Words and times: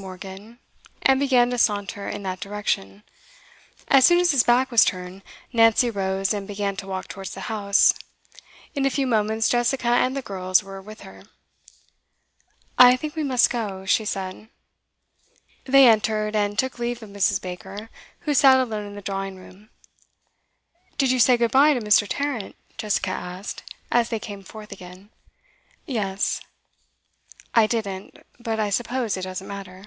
Morgan, 0.00 0.58
and 1.02 1.20
began 1.20 1.50
to 1.50 1.58
saunter 1.58 2.08
in 2.08 2.22
that 2.22 2.40
direction. 2.40 3.02
As 3.88 4.06
soon 4.06 4.18
as 4.18 4.30
his 4.30 4.42
back 4.42 4.70
was 4.70 4.82
turned, 4.82 5.20
Nancy 5.52 5.90
rose 5.90 6.32
and 6.32 6.48
began 6.48 6.74
to 6.76 6.86
walk 6.86 7.06
towards 7.06 7.32
the 7.34 7.52
house. 7.52 7.92
In 8.74 8.86
a 8.86 8.90
few 8.90 9.06
moments 9.06 9.50
Jessica 9.50 9.88
and 9.88 10.16
the 10.16 10.22
girls 10.22 10.62
were 10.64 10.80
with 10.80 11.02
her. 11.02 11.24
'I 12.78 12.96
think 12.96 13.14
we 13.14 13.22
must 13.22 13.50
go,' 13.50 13.84
she 13.84 14.06
said. 14.06 14.48
They 15.66 15.86
entered, 15.86 16.34
and 16.34 16.58
took 16.58 16.78
leave 16.78 17.02
of 17.02 17.10
Mrs. 17.10 17.38
Baker, 17.38 17.90
who 18.20 18.32
sat 18.32 18.58
alone 18.58 18.86
in 18.86 18.94
the 18.94 19.02
drawing 19.02 19.36
room. 19.36 19.68
'Did 20.96 21.10
you 21.10 21.20
say 21.20 21.36
good 21.36 21.50
bye 21.52 21.74
to 21.74 21.80
Mr. 21.80 22.06
Tarrant?' 22.08 22.56
Jessica 22.78 23.10
asked, 23.10 23.64
as 23.90 24.08
they 24.08 24.18
came 24.18 24.42
forth 24.44 24.72
again. 24.72 25.10
'Yes.' 25.84 26.40
'I 27.52 27.66
didn't. 27.66 28.18
But 28.38 28.60
I 28.60 28.70
suppose 28.70 29.16
it 29.16 29.22
doesn't 29.22 29.48
matter. 29.48 29.86